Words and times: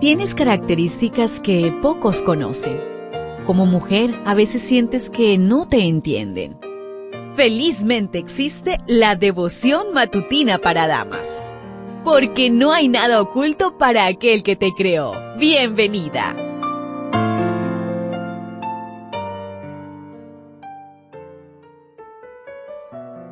Tienes 0.00 0.36
características 0.36 1.40
que 1.40 1.72
pocos 1.82 2.22
conocen. 2.22 2.80
Como 3.44 3.66
mujer, 3.66 4.14
a 4.26 4.34
veces 4.34 4.62
sientes 4.62 5.10
que 5.10 5.38
no 5.38 5.66
te 5.66 5.88
entienden. 5.88 6.56
Felizmente 7.34 8.18
existe 8.18 8.78
la 8.86 9.16
devoción 9.16 9.92
matutina 9.92 10.58
para 10.58 10.86
damas. 10.86 11.52
Porque 12.04 12.48
no 12.48 12.72
hay 12.72 12.86
nada 12.86 13.20
oculto 13.20 13.76
para 13.76 14.06
aquel 14.06 14.44
que 14.44 14.54
te 14.54 14.70
creó. 14.72 15.14
Bienvenida. 15.36 16.47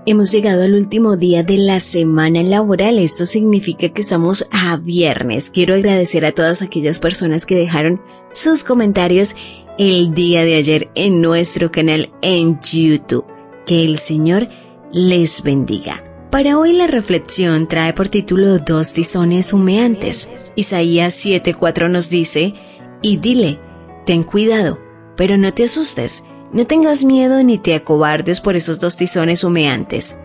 Hemos 0.09 0.31
llegado 0.31 0.63
al 0.63 0.75
último 0.75 1.17
día 1.17 1.43
de 1.43 1.59
la 1.59 1.81
semana 1.81 2.41
laboral. 2.45 3.01
Esto 3.01 3.27
significa 3.27 3.89
que 3.89 4.03
estamos 4.03 4.47
a 4.53 4.77
viernes. 4.77 5.51
Quiero 5.51 5.75
agradecer 5.75 6.25
a 6.25 6.31
todas 6.31 6.63
aquellas 6.63 7.01
personas 7.01 7.45
que 7.45 7.57
dejaron 7.57 8.01
sus 8.31 8.63
comentarios 8.63 9.35
el 9.79 10.15
día 10.15 10.45
de 10.45 10.55
ayer 10.55 10.91
en 10.95 11.21
nuestro 11.21 11.73
canal 11.73 12.13
en 12.23 12.61
YouTube. 12.61 13.25
Que 13.67 13.85
el 13.85 13.99
Señor 13.99 14.47
les 14.93 15.43
bendiga. 15.43 16.05
Para 16.31 16.57
hoy 16.57 16.75
la 16.75 16.87
reflexión 16.87 17.67
trae 17.67 17.93
por 17.93 18.07
título 18.07 18.61
Dos 18.61 18.93
tizones 18.93 19.53
humeantes. 19.53 20.53
Isaías 20.55 21.15
7:4 21.15 21.91
nos 21.91 22.11
dice, 22.11 22.55
y 23.03 23.17
dile, 23.17 23.59
ten 24.07 24.23
cuidado, 24.23 24.79
pero 25.17 25.37
no 25.37 25.51
te 25.51 25.65
asustes 25.65 26.23
no 26.57 26.67
tengas 26.67 27.05
miedo 27.05 27.43
ni 27.43 27.59
te 27.59 27.75
acobardes 27.75 28.41
por 28.41 28.57
esos 28.57 28.81
dos 28.81 28.97
tizones 28.97 29.45
humeantes. 29.45 30.17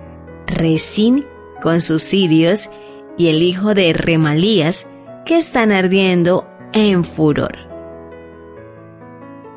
Resín 0.47 1.25
con 1.61 1.81
sus 1.81 2.01
cirios 2.03 2.69
y 3.17 3.27
el 3.27 3.43
hijo 3.43 3.73
de 3.73 3.91
Remalías 3.91 4.87
que 5.25 5.35
están 5.35 5.73
ardiendo 5.73 6.47
en 6.71 7.03
furor. 7.03 7.57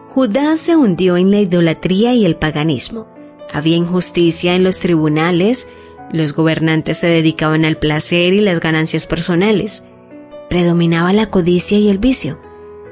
Judá 0.08 0.56
se 0.56 0.74
hundió 0.74 1.16
en 1.16 1.30
la 1.30 1.42
idolatría 1.42 2.12
y 2.12 2.24
el 2.24 2.34
paganismo. 2.34 3.06
Había 3.52 3.76
injusticia 3.76 4.56
en 4.56 4.64
los 4.64 4.80
tribunales, 4.80 5.68
los 6.12 6.34
gobernantes 6.34 6.96
se 6.96 7.06
dedicaban 7.06 7.64
al 7.64 7.76
placer 7.76 8.32
y 8.32 8.40
las 8.40 8.58
ganancias 8.58 9.06
personales. 9.06 9.84
Predominaba 10.50 11.12
la 11.12 11.30
codicia 11.30 11.78
y 11.78 11.88
el 11.88 11.98
vicio. 11.98 12.40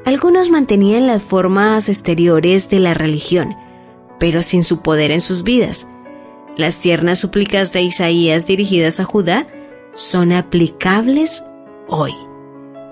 Algunos 0.05 0.51
mantenían 0.51 1.09
las 1.09 1.21
formas 1.21 1.89
exteriores 1.89 2.71
de 2.71 2.79
la 2.79 2.95
religión, 2.95 3.57
pero 4.23 4.41
sin 4.43 4.63
su 4.63 4.83
poder 4.83 5.11
en 5.11 5.21
sus 5.21 5.43
vidas. 5.43 5.91
Las 6.57 6.77
tiernas 6.77 7.19
súplicas 7.19 7.73
de 7.73 7.83
Isaías 7.83 8.47
dirigidas 8.47 9.01
a 9.01 9.05
Judá 9.05 9.49
son 9.95 10.31
aplicables 10.31 11.45
hoy. 11.89 12.13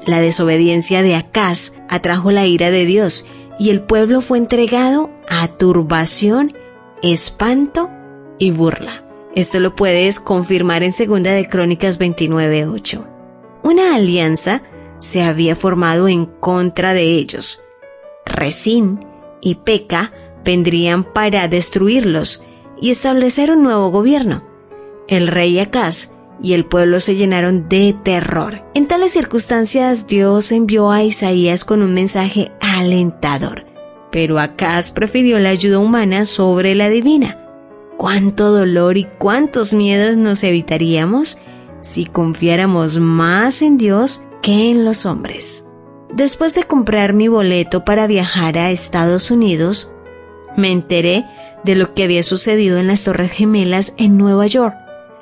La 0.06 0.20
desobediencia 0.20 1.04
de 1.04 1.14
Acaz 1.14 1.74
atrajo 1.88 2.32
la 2.32 2.46
ira 2.46 2.72
de 2.72 2.84
Dios 2.84 3.26
y 3.60 3.70
el 3.70 3.80
pueblo 3.80 4.22
fue 4.22 4.38
entregado 4.38 5.08
a 5.28 5.46
turbación, 5.46 6.52
espanto 7.00 7.90
y 8.40 8.50
burla. 8.50 9.04
Esto 9.36 9.60
lo 9.60 9.76
puedes 9.76 10.18
confirmar 10.18 10.82
en 10.82 10.90
2 10.90 11.22
de 11.22 11.46
Crónicas 11.48 12.00
29:8. 12.00 13.06
Una 13.62 13.94
alianza 13.94 14.62
se 14.98 15.22
había 15.22 15.54
formado 15.54 16.08
en 16.08 16.26
contra 16.26 16.92
de 16.92 17.04
ellos. 17.04 17.62
Resín 18.26 18.98
y 19.40 19.54
Peca 19.54 20.12
vendrían 20.44 21.04
para 21.04 21.48
destruirlos 21.48 22.42
y 22.80 22.90
establecer 22.90 23.50
un 23.50 23.62
nuevo 23.62 23.90
gobierno. 23.90 24.44
El 25.08 25.28
rey 25.28 25.58
Acaz 25.58 26.12
y 26.42 26.54
el 26.54 26.64
pueblo 26.64 27.00
se 27.00 27.16
llenaron 27.16 27.68
de 27.68 27.94
terror. 28.02 28.62
En 28.74 28.86
tales 28.86 29.12
circunstancias 29.12 30.06
Dios 30.06 30.52
envió 30.52 30.90
a 30.90 31.02
Isaías 31.02 31.64
con 31.64 31.82
un 31.82 31.92
mensaje 31.92 32.52
alentador, 32.60 33.66
pero 34.10 34.38
Acaz 34.38 34.92
prefirió 34.92 35.38
la 35.38 35.50
ayuda 35.50 35.78
humana 35.78 36.24
sobre 36.24 36.74
la 36.74 36.88
divina. 36.88 37.38
¿Cuánto 37.96 38.50
dolor 38.50 38.96
y 38.96 39.04
cuántos 39.04 39.74
miedos 39.74 40.16
nos 40.16 40.42
evitaríamos 40.42 41.38
si 41.80 42.04
confiáramos 42.06 42.98
más 42.98 43.62
en 43.62 43.76
Dios 43.76 44.22
que 44.42 44.70
en 44.70 44.84
los 44.84 45.06
hombres. 45.06 45.64
Después 46.12 46.54
de 46.54 46.64
comprar 46.64 47.12
mi 47.12 47.28
boleto 47.28 47.84
para 47.84 48.06
viajar 48.06 48.58
a 48.58 48.70
Estados 48.70 49.30
Unidos, 49.30 49.94
me 50.56 50.70
enteré 50.70 51.24
de 51.64 51.76
lo 51.76 51.94
que 51.94 52.04
había 52.04 52.22
sucedido 52.22 52.78
en 52.78 52.86
las 52.86 53.04
Torres 53.04 53.32
Gemelas 53.32 53.94
en 53.96 54.16
Nueva 54.16 54.46
York. 54.46 54.76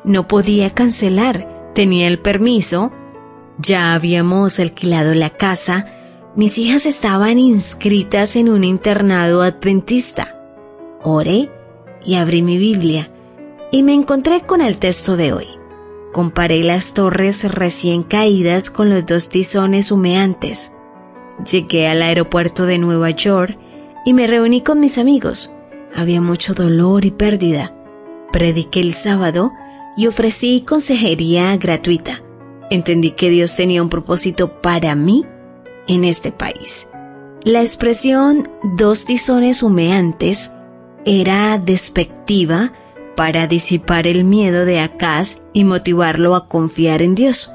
No 0.04 0.28
podía 0.28 0.70
cancelar, 0.70 1.72
tenía 1.74 2.06
el 2.08 2.18
permiso, 2.18 2.92
ya 3.58 3.94
habíamos 3.94 4.60
alquilado 4.60 5.14
la 5.14 5.30
casa, 5.30 5.86
mis 6.36 6.58
hijas 6.58 6.86
estaban 6.86 7.38
inscritas 7.38 8.36
en 8.36 8.48
un 8.48 8.62
internado 8.62 9.42
adventista. 9.42 10.36
Oré 11.02 11.50
y 12.04 12.14
abrí 12.14 12.42
mi 12.42 12.58
Biblia 12.58 13.10
y 13.72 13.82
me 13.82 13.94
encontré 13.94 14.42
con 14.42 14.60
el 14.60 14.78
texto 14.78 15.16
de 15.16 15.32
hoy. 15.32 15.46
Comparé 16.12 16.62
las 16.62 16.94
torres 16.94 17.44
recién 17.44 18.02
caídas 18.02 18.70
con 18.70 18.88
los 18.88 19.06
dos 19.06 19.28
tizones 19.28 19.90
humeantes. 19.90 20.72
Llegué 21.50 21.86
al 21.86 22.02
aeropuerto 22.02 22.66
de 22.66 22.78
Nueva 22.78 23.10
York 23.10 23.58
y 24.08 24.14
me 24.14 24.26
reuní 24.26 24.62
con 24.62 24.80
mis 24.80 24.96
amigos. 24.96 25.52
Había 25.94 26.22
mucho 26.22 26.54
dolor 26.54 27.04
y 27.04 27.10
pérdida. 27.10 27.74
Prediqué 28.32 28.80
el 28.80 28.94
sábado 28.94 29.52
y 29.98 30.06
ofrecí 30.06 30.62
consejería 30.62 31.54
gratuita. 31.58 32.22
Entendí 32.70 33.10
que 33.10 33.28
Dios 33.28 33.54
tenía 33.54 33.82
un 33.82 33.90
propósito 33.90 34.62
para 34.62 34.94
mí 34.94 35.26
en 35.88 36.04
este 36.04 36.32
país. 36.32 36.88
La 37.42 37.60
expresión 37.60 38.48
dos 38.78 39.04
tizones 39.04 39.62
humeantes 39.62 40.54
era 41.04 41.58
despectiva 41.58 42.72
para 43.14 43.46
disipar 43.46 44.06
el 44.06 44.24
miedo 44.24 44.64
de 44.64 44.80
Acaz 44.80 45.42
y 45.52 45.64
motivarlo 45.64 46.34
a 46.34 46.48
confiar 46.48 47.02
en 47.02 47.14
Dios. 47.14 47.52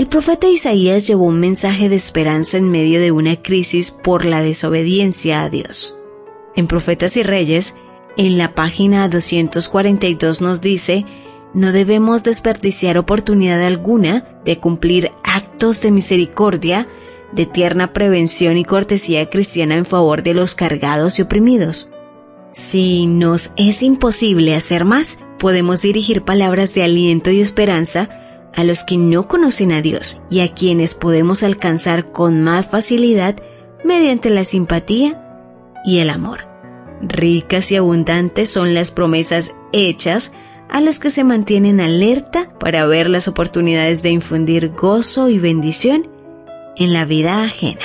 El 0.00 0.06
profeta 0.06 0.48
Isaías 0.48 1.06
llevó 1.06 1.26
un 1.26 1.40
mensaje 1.40 1.90
de 1.90 1.96
esperanza 1.96 2.56
en 2.56 2.70
medio 2.70 3.02
de 3.02 3.12
una 3.12 3.36
crisis 3.36 3.90
por 3.90 4.24
la 4.24 4.40
desobediencia 4.40 5.42
a 5.42 5.50
Dios. 5.50 5.94
En 6.56 6.68
Profetas 6.68 7.18
y 7.18 7.22
Reyes, 7.22 7.76
en 8.16 8.38
la 8.38 8.54
página 8.54 9.06
242 9.10 10.40
nos 10.40 10.62
dice, 10.62 11.04
no 11.52 11.72
debemos 11.72 12.22
desperdiciar 12.22 12.96
oportunidad 12.96 13.62
alguna 13.62 14.40
de 14.42 14.56
cumplir 14.56 15.10
actos 15.22 15.82
de 15.82 15.90
misericordia, 15.90 16.88
de 17.32 17.44
tierna 17.44 17.92
prevención 17.92 18.56
y 18.56 18.64
cortesía 18.64 19.28
cristiana 19.28 19.76
en 19.76 19.84
favor 19.84 20.22
de 20.22 20.32
los 20.32 20.54
cargados 20.54 21.18
y 21.18 21.22
oprimidos. 21.22 21.90
Si 22.52 23.04
nos 23.04 23.50
es 23.58 23.82
imposible 23.82 24.54
hacer 24.54 24.86
más, 24.86 25.18
podemos 25.38 25.82
dirigir 25.82 26.22
palabras 26.22 26.72
de 26.72 26.84
aliento 26.84 27.30
y 27.30 27.40
esperanza 27.40 28.29
a 28.54 28.64
los 28.64 28.84
que 28.84 28.96
no 28.96 29.28
conocen 29.28 29.72
a 29.72 29.82
Dios 29.82 30.20
y 30.30 30.40
a 30.40 30.52
quienes 30.52 30.94
podemos 30.94 31.42
alcanzar 31.42 32.12
con 32.12 32.42
más 32.42 32.66
facilidad 32.66 33.36
mediante 33.84 34.30
la 34.30 34.44
simpatía 34.44 35.22
y 35.84 35.98
el 35.98 36.10
amor. 36.10 36.48
Ricas 37.02 37.72
y 37.72 37.76
abundantes 37.76 38.50
son 38.50 38.74
las 38.74 38.90
promesas 38.90 39.54
hechas 39.72 40.32
a 40.68 40.80
los 40.80 41.00
que 41.00 41.10
se 41.10 41.24
mantienen 41.24 41.80
alerta 41.80 42.52
para 42.58 42.86
ver 42.86 43.08
las 43.08 43.26
oportunidades 43.26 44.02
de 44.02 44.10
infundir 44.10 44.72
gozo 44.74 45.28
y 45.28 45.38
bendición 45.38 46.08
en 46.76 46.92
la 46.92 47.04
vida 47.04 47.42
ajena. 47.42 47.84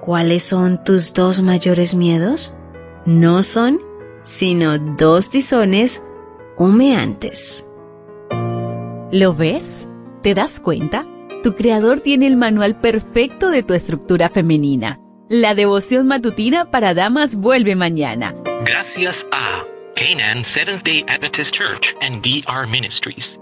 ¿Cuáles 0.00 0.42
son 0.42 0.82
tus 0.84 1.14
dos 1.14 1.42
mayores 1.42 1.94
miedos? 1.94 2.54
No 3.04 3.42
son 3.42 3.80
sino 4.22 4.78
dos 4.78 5.30
tizones 5.30 6.04
humeantes. 6.56 7.66
¿Lo 9.12 9.34
ves? 9.34 9.88
¿Te 10.24 10.32
das 10.32 10.58
cuenta? 10.58 11.06
Tu 11.42 11.54
creador 11.54 12.00
tiene 12.00 12.26
el 12.26 12.38
manual 12.38 12.80
perfecto 12.80 13.50
de 13.50 13.62
tu 13.62 13.74
estructura 13.74 14.30
femenina. 14.30 14.98
La 15.28 15.54
devoción 15.54 16.06
matutina 16.06 16.70
para 16.70 16.94
damas 16.94 17.36
vuelve 17.36 17.76
mañana. 17.76 18.34
Gracias 18.64 19.28
a 19.32 19.64
Canaan 19.96 20.42
Seventh 20.42 20.82
Day 20.82 21.04
Adventist 21.08 21.54
Church 21.54 21.94
and 22.00 22.22
DR 22.22 22.66
Ministries. 22.66 23.38